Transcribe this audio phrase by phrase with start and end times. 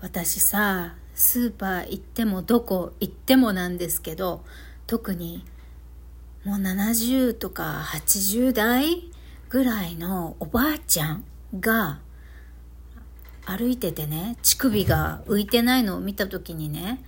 [0.00, 4.44] 私さスーパー行ってもどこ行ってもなんですけど
[4.86, 5.44] 特に
[6.44, 9.10] もう70とか80代
[9.48, 11.24] ぐらいのおばあちゃん
[11.58, 12.00] が
[13.44, 17.02] 歩いててね乳首が浮いてないのを見た時にね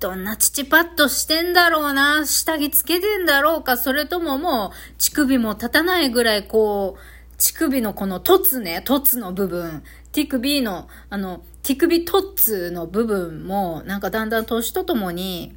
[0.00, 9.82] どんな乳パッドしてんだろうな下着つけてんだろうかそれとももう乳首も立たないぐらいこう乳首のこの凸ね、凸の部分、
[10.12, 15.56] 手首の、あの、手首トッツの部分も、なんかだんだん年とともに、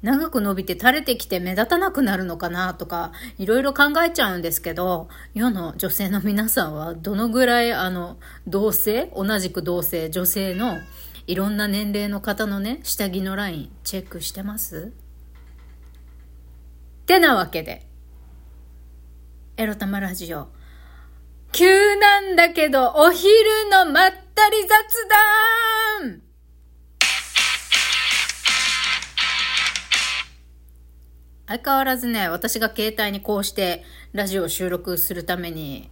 [0.00, 8.16] 長く伸びて垂れてきて目立たなくなるのかなとか、いろいろ考えちゃうんですけど、世の女性の皆さんはどのぐらい、あの、
[8.46, 10.78] 同性同じく同性、女性の
[11.26, 14.92] いろんな年齢の方のね、下着のライン、チェックしてます？
[17.02, 17.84] ってなわけで、
[19.56, 20.46] エロ玉ラジオ、
[21.50, 23.30] 急なんだけど、お昼
[23.72, 24.68] のまったり雑
[25.08, 26.20] 談
[31.48, 35.90] 相変わらずね、私が携帯にこうしてラジオを収録するために、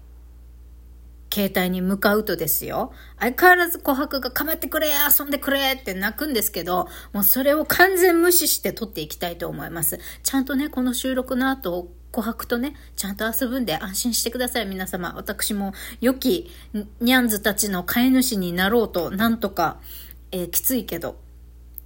[1.33, 10.01] 携帯に向かうとですよ、相変わらず琥珀がかまってくれ遊んでくれって泣くんですけど、もうそれを完全無視して撮っていきたいと思います。
[10.23, 15.13] ちゃんとね、この収録の後、琥珀とね、ちゃんと遊ぶんで安心してください、皆様。
[15.17, 16.51] 私も良き
[17.01, 19.81] ニャンズたちの飼い主になろうと、なんとか、
[20.31, 21.17] えー、きついけど、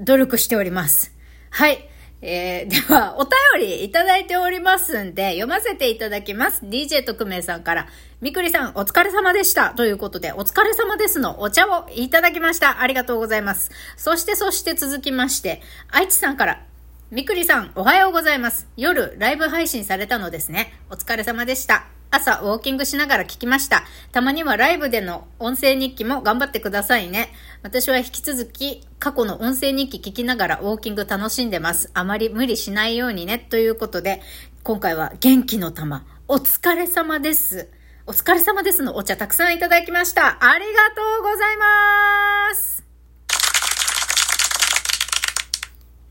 [0.01, 1.13] 努力しております。
[1.51, 1.89] はい。
[2.21, 6.65] えー、 では、お便りいただいておりますんで、読ませていただきます。
[6.65, 7.89] DJ 特命さんから、
[8.21, 9.71] みくりさん、お疲れ様でした。
[9.71, 12.81] ということで、お疲れ様ですのお茶をいただきました。
[12.81, 13.71] ありがとうございます。
[13.97, 16.68] そして、そして続きまして、愛知さんから、
[17.11, 18.69] みくりさん、おはようございます。
[18.77, 20.75] 夜、ライブ配信されたのですね。
[20.91, 21.87] お疲れ様でした。
[22.11, 23.85] 朝、ウォーキングしながら聞きました。
[24.13, 27.33] たまにはライブでの音声日記も頑張ってくださいね。
[27.63, 31.91] 私は引き続き、過去の音声日記聞きながらウォーキング楽しんでます。
[31.95, 33.39] あまり無理しないようにね。
[33.39, 34.21] ということで、
[34.63, 37.71] 今回は元気の玉、お疲れ様です。
[38.05, 40.37] お疲れ様ですのお茶たくさんいただきました。
[40.45, 42.85] ありがとうございます。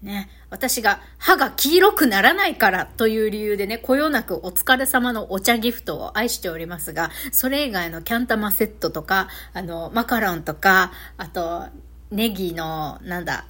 [0.01, 0.36] ね。
[0.49, 11.65] 私が歯が黄色くならないからという理由でね、こよなくお疲れ様のお茶ギフトを愛しておりますが、それ以外のキャンタマセットとか、あの、マカロンとか、あと、
[12.11, 13.45] ネギの、なんだ、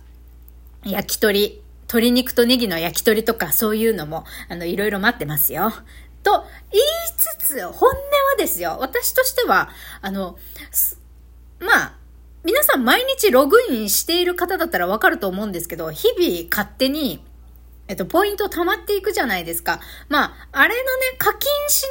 [0.83, 5.71] 焼き鳥、鶏肉とネギの焼き鳥とかそういうのも、あの、いろいろ待ってますよ。
[6.23, 6.83] と言い
[7.15, 7.99] つつ、本音は
[8.39, 9.69] ですよ、私としては、
[10.01, 10.37] あの、
[11.59, 11.96] まあ、
[12.47, 17.21] 皆さん毎日ログインしている方だったらわかると思うんですけど、日々勝手に、
[17.89, 19.81] えっと、ポイント溜まっていくじゃないですか。
[20.07, 21.83] まあ、あれのね、課金し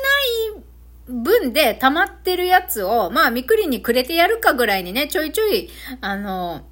[0.56, 5.68] ない分で溜まってるやつを、まあ、みくりにくれてやるかぐらいにね、ちょいちょい、
[6.00, 6.62] あの、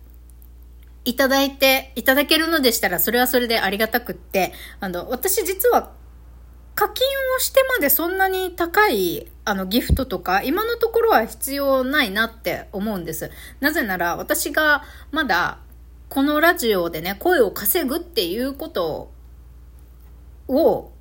[1.04, 5.92] いただいて、いただけるのでしたら、それはそれでありがたくって、あの、私実は
[6.74, 13.30] 課金をしてまでそんなに高いあのギフトとか今のところは必要ないなって思うんです。
[13.60, 14.82] なぜなら私が
[15.12, 15.58] まだ
[16.08, 19.10] このラジオでね声を稼ぐっていうこと
[20.48, 20.92] を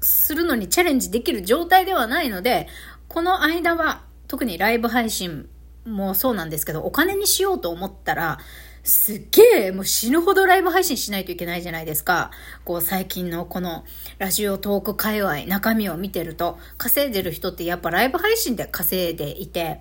[0.00, 2.68] するのにチャレンジできる状態ではないので
[3.08, 5.48] この間は特にライブ配信
[5.86, 8.38] もそうなんですけどお金にしようと思ったら
[8.84, 12.30] すっげえ、もう死ぬほどライブ配信しないといけないじゃないですか。
[12.66, 13.84] こう最近のこの
[14.18, 19.80] ラジオトーク界隈、中身を見てると、稼いでる人ってやっぱライブ配信で稼いでいて、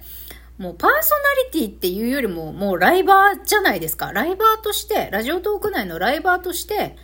[0.58, 1.16] もうパーソ
[1.52, 4.14] ナリティっていうよりも、もうライバーじゃないですか。
[4.14, 6.96] ライバーとして、ラジオトーク内のライバーとして、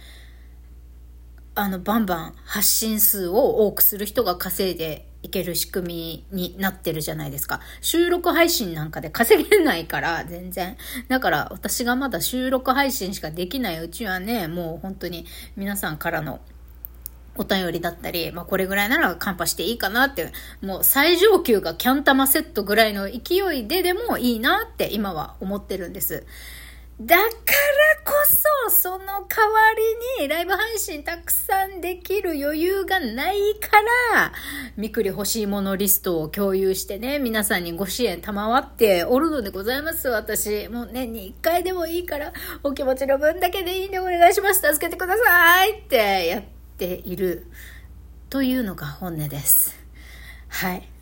[1.55, 7.59] あの、バンバン発信数を多くする人が稼いでいける仕組みになってるじゃないですか。
[7.81, 10.77] 収録配信なんかで稼げないから、 全然。
[11.07, 15.25] だから私がまだ収録配信しかできないうちはね、もう本当に
[15.55, 16.39] 皆さんからの
[17.35, 20.31] お便りだったり、まあこれぐらいならカンパしていいかなって、
[20.61, 26.25] もう最上級がキャンタマセットぐらいの勢いででもいいなって今は思ってるんです。
[27.01, 27.29] だから
[28.03, 29.23] こそ、その代わ
[30.19, 33.81] りにライブ配信たくさんできる余裕がないか
[34.13, 34.33] ら、
[34.75, 40.67] みくり欲しいものリストを共有してね、皆さんにご支援賜っておるのでございます、私。
[40.67, 42.33] もう年に1回でもいいから、
[42.63, 44.61] お気持ちの分だけでいいんでお願いします。
[44.61, 46.43] 助けてくださいってやっ
[46.77, 47.47] ている。
[48.29, 49.78] というのが本音です。
[50.49, 50.89] はい。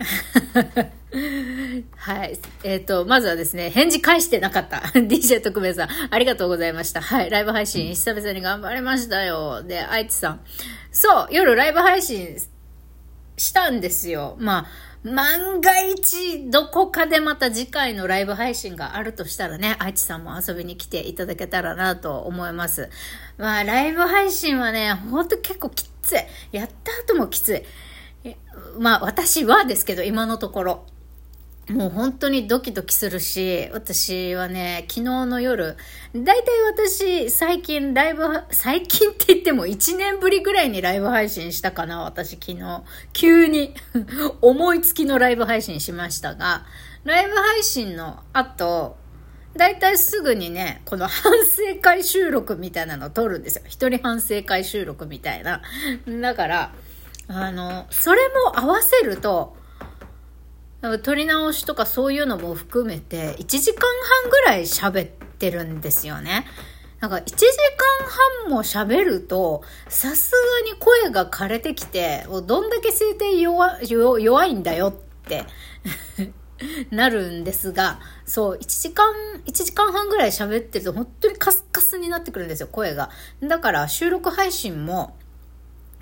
[1.96, 2.38] はい。
[2.64, 4.78] えっ、ー、と、まずはですね、返事返してなかった。
[4.94, 7.02] DJ 特命さん、ありがとうございました。
[7.02, 7.30] はい。
[7.30, 9.64] ライブ配信、久々に頑張りましたよ。
[9.64, 10.42] で、愛知さん。
[10.92, 12.38] そう、夜ライブ配信
[13.38, 14.36] したんですよ。
[14.40, 14.66] まあ、
[15.04, 22.90] 万が一、どこかでまた次回のライブ配信があるとしたらね、愛知さんも遊びに来ていただけたらなと思います。
[23.38, 26.16] まあ、ライブ配信はね、ほんと結構きつい。
[26.52, 27.64] やった後もきつい。
[28.80, 30.86] まあ、私はですけど、今のところ。
[31.70, 35.76] もう本当にドキドキするし、私はね、昨日の夜、
[36.16, 42.84] だいたい私、最近ライブ、最近って言っても1年ぶりぐらいにライブ配信したかな、私昨日。
[43.12, 43.74] 急に
[44.40, 46.66] 思いつきのライブ配信しましたが、
[47.04, 48.96] ライブ配信の後、
[49.58, 53.64] だいたいすぐにね、この反省会収録みたいなのを撮るんですよ。
[53.68, 55.62] 一人反省会収録みたいな。
[56.22, 56.72] だから、
[57.28, 59.56] あの、それも合わせると、
[61.04, 63.88] 撮り直しとかそういうのも含めて、1時間
[64.24, 66.46] 半ぐらい喋ってるんですよね。
[67.00, 70.32] なんか1時間半も喋ると、さす
[70.66, 73.42] がに声が枯れてきて、どんだけ声帯
[73.88, 74.94] 弱弱いんだよっ
[75.28, 75.46] て
[76.90, 79.14] なるんですが、そう、1時間、
[79.46, 83.12] 1時間半ぐらい喋ってると本当にカスカスになってくるんですよ、声が。
[83.42, 85.16] だから収録配信も、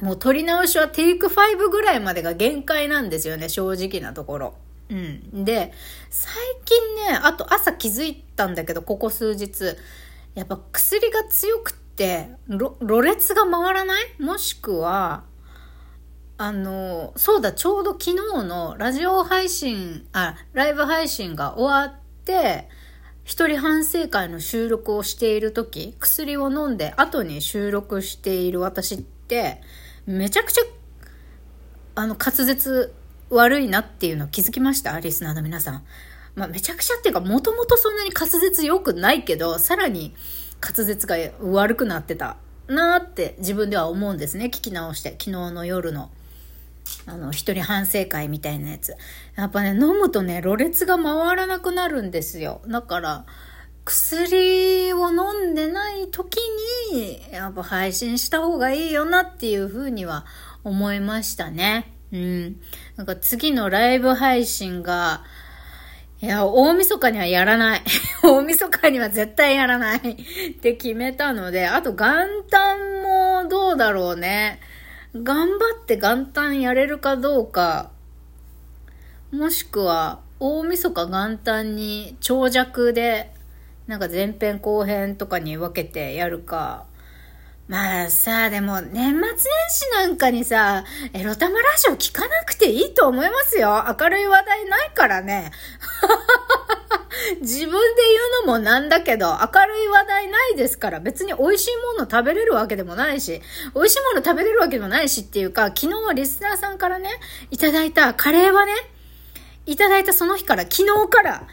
[0.01, 4.55] もう撮り直しはテイク5ぐらいまでが限界なんですよね、正直なところ。
[4.89, 5.45] うん。
[5.45, 5.71] で、
[6.09, 6.33] 最
[6.65, 9.77] 近ね、あと朝気づいたんだけど、ここ数日、
[10.35, 14.03] やっぱ薬が強くって、ろ、れつが回らない？
[14.19, 15.23] もしくは、
[16.37, 22.67] あの、そうだ、ちょうど昨日のラジオ配信、あ、ライブ配信が終わって、
[23.23, 29.61] 一人反省会の収録をしている時、薬を飲んで後に収録している私って、
[30.05, 30.61] めちゃくちゃ、
[31.95, 32.93] あの、滑舌
[33.29, 34.99] 悪いなっていうの気づきました？
[34.99, 35.83] リスナーの皆さん。
[36.35, 40.13] まあ、めちゃくちゃっていうか、もともとそんなに滑舌良くないけど、さらに
[40.61, 42.37] 滑舌が悪くなってた
[42.67, 44.45] なーって自分では思うんですね。
[44.45, 45.11] 聞き直して。
[45.11, 46.11] 昨日の夜の。
[47.07, 48.95] あの、一人反省会みたいなやつ。
[49.35, 52.61] やっぱね、飲むとね、ろれつが回らなくなるんですよ。
[52.67, 53.25] だから、
[53.85, 56.37] 薬を飲んでない時
[56.91, 60.25] に、やっぱ配信した方がいいよなっていうふうには
[60.63, 61.93] 思いましたね。
[62.11, 62.59] うん。
[62.95, 65.23] なんか次のライブ配信が、
[66.19, 67.81] いや、大晦日にはやらない。
[68.23, 74.59] 大晦日には絶対やらないって決めたので、あと元旦もどうだろうね。
[75.13, 77.91] 頑張って元旦やれるかどうか、
[79.31, 83.34] もしくは大晦日元旦に長尺で、
[83.87, 86.85] なんか前編後編とかに分けてやるか、
[87.67, 89.33] まあさ、でも年末年
[89.69, 90.83] 始なんかにさ、
[91.13, 93.85] エロ玉ラジオ聞かなくていいと思いますよ。
[93.99, 95.51] 明るい話題ないからね。
[97.41, 103.41] 自分で言うのもなんだけど、明るい話題ないですから、別に美味しいもの食べれるわけでもないし、
[103.73, 107.09] 美味しいもの食べれるわけでもないしっていうか、昨日はリスナーさんからね、
[107.49, 108.73] いただいたカレーはね、
[109.65, 111.47] いただいたその日から、昨日から、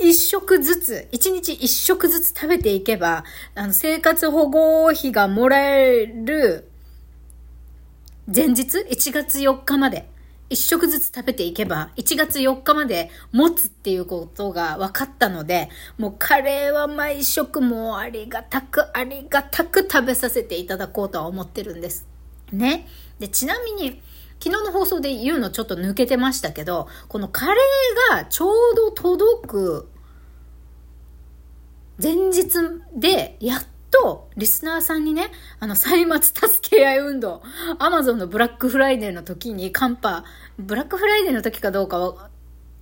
[0.00, 3.24] 一食ずつ、一日一食ずつ食べていけば、
[3.54, 6.68] あの、生活保護費がもらえる
[8.26, 10.08] 前日 ?1 月4日まで。
[10.48, 22.08] 一食ずつ食べていけば、1月4日まで持つっていうことが分かったので、もうカレーは毎食もうありがたく、ありがたく食べさせていただこうとは思ってるんです。
[22.50, 22.88] ね。
[23.20, 24.02] で、ちなみに、
[24.42, 29.88] 昨日の放送で言うのちょっと抜けてましたけど、このカレーがちょうど届く
[32.02, 32.48] 前日
[32.94, 37.42] で、やっと、リスナーさんにね、あの、歳末助け合い運動、
[37.78, 40.24] アマゾンのブラックフライデーの時に、カンパ、
[40.58, 42.30] ブラックフライデーの時かどうかは、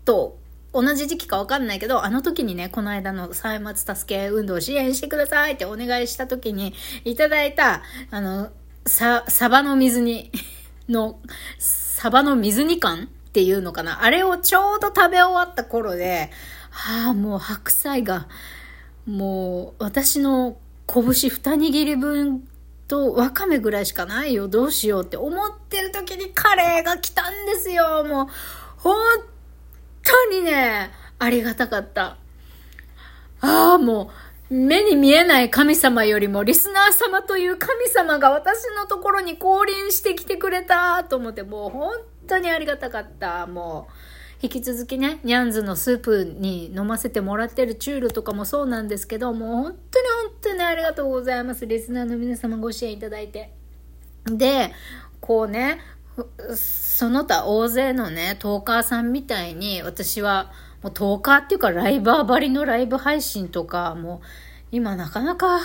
[0.04, 0.38] と、
[0.72, 7.82] 同じ時期かわかんないけど、あの時にね、この間の歳末助け合い運動を支援してくださいってお願いした時に、いただいた、
[8.12, 8.50] あの、
[8.86, 10.30] さ、サバの水煮
[10.88, 11.20] の、
[11.58, 14.02] サバの水煮感っていうのかな？
[14.02, 16.30] あれをちょうど食べ終わった頃で、
[16.70, 18.28] はあ、もう白菜が、
[19.06, 22.48] もう私の拳二握り分
[22.86, 28.04] とわかめぐらいしかないよ、どうしようって思ってる時にカレーが来たんですよ。
[28.04, 28.26] もう、
[28.78, 28.96] 本
[30.02, 32.16] 当にね、ありがたかった。
[33.40, 34.08] ああ、もう、
[34.50, 41.92] 目に見えない神様よりもリスナー様という神様が私のところに降臨してきてくれたと思って、もう本
[42.26, 43.46] 当にありがたかった。
[43.46, 43.92] もう、
[44.40, 51.66] 引き続きね、ニャンズのスープに飲ませてもらってるチュールとかもそうなんですけど、もう本当に本当にありがとうございます。
[51.66, 53.52] リスナーの皆様ご支援いただいて。
[54.24, 54.72] で、
[55.20, 55.80] こうね、
[56.54, 64.26] その他大勢のね、トーカーさんみたいに、私は、もうトーカーっていうかライバーばりのライブ配信とか、もう、
[64.70, 65.60] 今なかなか、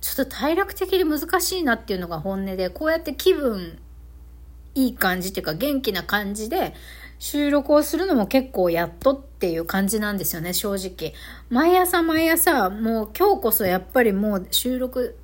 [0.00, 3.78] ちょっと体力的に難しいなっていうのが本音で、こうやって気分
[4.76, 6.74] いい感じっていうか元気な感じで
[7.18, 11.14] 収録をするのも結構やっとっていう感じなんですよね、正直。
[11.48, 15.16] 毎朝毎朝、もう今日こそやっぱりもう収録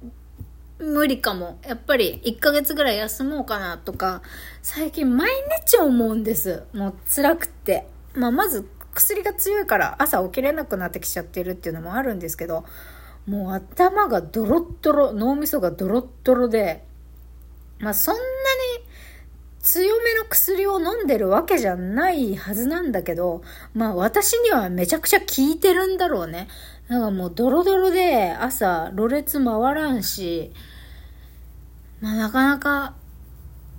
[0.79, 1.59] 無理かも。
[1.67, 4.23] やっぱり1ヶ月ぐらい休もうかなとか、
[4.62, 5.31] 最近毎
[5.67, 6.64] 日思うんです。
[6.73, 7.87] もう辛くて。
[8.14, 12.65] まあまず薬が強いから朝起きれなくなってきちゃってるっていうのもあるんですけど、
[13.27, 16.85] もう頭がドロッドロ、脳みそがドロッドロで、
[17.79, 18.25] まあそんなに
[19.61, 23.43] 強めの薬を飲んでるわけじゃないはずなんだけど、
[23.75, 26.49] まあ私にはめちゃくちゃ効いてるんだろうね。
[26.89, 30.53] だからもうドロドロで朝、ろれつ回らんし、
[32.01, 32.97] まあなかなか、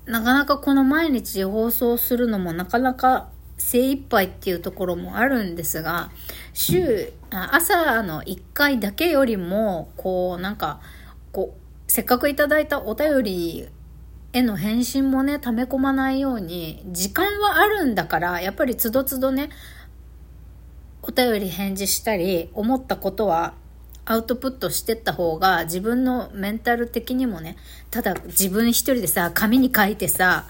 [0.05, 6.12] なかなかこの毎日放送するのもなかなか精一杯っていうところもあるんですが、
[6.53, 10.81] 週、朝の1回だけよりも、こうなんか、
[11.31, 13.67] こう、せっかくいただいたお便り
[14.33, 19.50] への返信もね、溜め込まないように、時間はあるんだから、やっぱりつどつどね、
[21.01, 23.53] お便り返事したり、思ったことは
[24.05, 27.55] アウトプットしてった方が自分のメンタル的にもね、
[27.89, 30.48] ただ自分一人でさ、紙に書いてさ、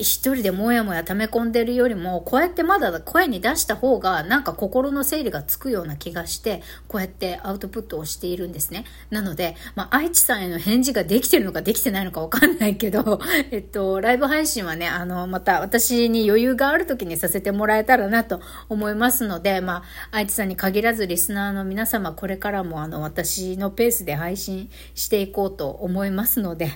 [0.00, 8.84] 一人でもやもや溜め込んでるよりも、こうやってまだ声に出した方が、なんか心の整理がつくような気がして、こうやってアウトプットをしているんですね。
[9.10, 26.70] なので、まあ、愛知さんへの返事ができてるのかできてないのかわかんないけど、 えっと、ライブ配信はね、あの、また私に余裕がある時にさせてもらえたらなと思いますので、まあ、愛知さんに限らずリスナーの皆様、これからもあの、私のペースで配信していこうと思いますので、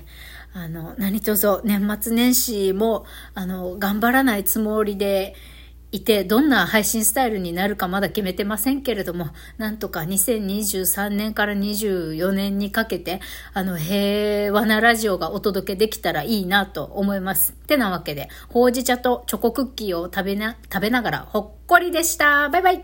[0.54, 5.34] あの、何卒年末年始も、あの、頑張らないつもりで
[5.90, 13.20] いて、どんな配信スタイルになるかまだ決めてませんけれども、なんとか2023年から24年にかけて、
[13.52, 17.52] あの、平和なラジオがお届けできたらいいなと思います。
[17.52, 22.48] ってなわけで、ほうじ茶とチョコクッキーを食べな、食べながらほっこりでした。
[22.48, 22.82] バイバイ